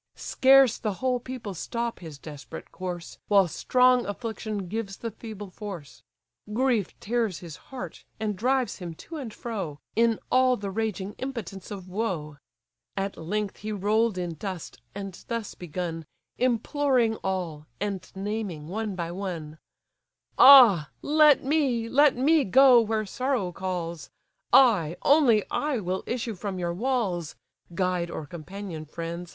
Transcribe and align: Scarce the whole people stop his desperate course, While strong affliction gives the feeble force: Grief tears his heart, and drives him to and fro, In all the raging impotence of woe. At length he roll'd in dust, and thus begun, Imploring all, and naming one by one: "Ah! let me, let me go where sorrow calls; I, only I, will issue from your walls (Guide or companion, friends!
Scarce 0.15 0.79
the 0.79 0.93
whole 0.93 1.19
people 1.19 1.53
stop 1.53 1.99
his 1.99 2.17
desperate 2.17 2.71
course, 2.71 3.19
While 3.27 3.47
strong 3.47 4.07
affliction 4.07 4.67
gives 4.67 4.97
the 4.97 5.11
feeble 5.11 5.51
force: 5.51 6.01
Grief 6.51 6.99
tears 6.99 7.37
his 7.37 7.55
heart, 7.69 8.03
and 8.19 8.35
drives 8.35 8.77
him 8.77 8.95
to 8.95 9.17
and 9.17 9.31
fro, 9.31 9.77
In 9.95 10.17
all 10.31 10.57
the 10.57 10.71
raging 10.71 11.13
impotence 11.19 11.69
of 11.69 11.87
woe. 11.87 12.37
At 12.97 13.15
length 13.15 13.57
he 13.57 13.71
roll'd 13.71 14.17
in 14.17 14.33
dust, 14.33 14.81
and 14.95 15.23
thus 15.27 15.53
begun, 15.53 16.07
Imploring 16.39 17.17
all, 17.17 17.67
and 17.79 18.11
naming 18.15 18.67
one 18.69 18.95
by 18.95 19.11
one: 19.11 19.59
"Ah! 20.35 20.89
let 21.03 21.43
me, 21.43 21.87
let 21.87 22.17
me 22.17 22.43
go 22.43 22.81
where 22.81 23.05
sorrow 23.05 23.51
calls; 23.51 24.09
I, 24.51 24.97
only 25.03 25.43
I, 25.51 25.77
will 25.79 26.01
issue 26.07 26.33
from 26.33 26.57
your 26.57 26.73
walls 26.73 27.35
(Guide 27.75 28.09
or 28.09 28.25
companion, 28.25 28.85
friends! 28.85 29.29